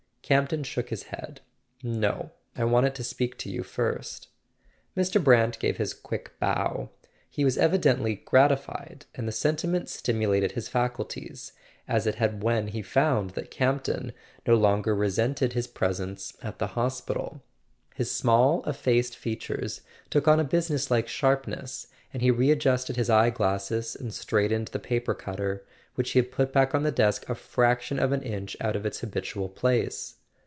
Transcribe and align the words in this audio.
Campton 0.23 0.63
shook 0.63 0.87
his 0.91 1.03
head. 1.11 1.41
"No; 1.83 2.31
I 2.55 2.63
wanted 2.63 2.95
to 2.95 3.03
speak 3.03 3.37
to 3.39 3.49
you 3.49 3.63
first." 3.63 4.29
Mr. 4.95 5.21
Brant 5.21 5.59
gave 5.59 5.75
his 5.75 5.93
quick 5.93 6.39
bow. 6.39 6.89
He 7.29 7.43
was 7.43 7.57
evidently 7.57 8.15
gratified, 8.15 9.07
and 9.13 9.27
the 9.27 9.33
sentiment 9.33 9.89
stimulated 9.89 10.53
his 10.53 10.69
faculties, 10.69 11.51
as 11.85 12.07
it 12.07 12.15
had 12.15 12.41
when 12.41 12.69
he 12.69 12.81
found 12.81 13.31
that 13.31 13.51
Campton 13.51 14.13
no 14.47 14.55
longer 14.55 14.95
re¬ 14.95 15.07
sented 15.07 15.51
his 15.51 15.67
presence 15.67 16.37
at 16.41 16.59
the 16.59 16.67
hospital. 16.79 17.43
His 17.95 18.09
small 18.09 18.63
effaced 18.63 19.17
features 19.17 19.81
took 20.09 20.29
on 20.29 20.39
a 20.39 20.45
business 20.45 20.89
like 20.89 21.09
sharpness, 21.09 21.87
and 22.13 22.21
he 22.21 22.31
re¬ 22.31 22.53
adjusted 22.53 22.95
his 22.95 23.09
eye 23.09 23.31
glasses 23.31 23.97
and 23.97 24.13
straightened 24.13 24.69
the 24.69 24.79
paper 24.79 25.13
cutter, 25.13 25.65
which 25.95 26.11
he 26.11 26.19
had 26.19 26.31
put 26.31 26.53
back 26.53 26.73
on 26.73 26.83
the 26.83 26.89
desk 26.91 27.27
a 27.27 27.35
fraction 27.35 27.99
of 27.99 28.13
an 28.13 28.21
inch 28.21 28.55
out 28.61 28.77
of 28.77 28.85
its 28.85 28.99
habitual 29.01 29.49
place. 29.49 30.15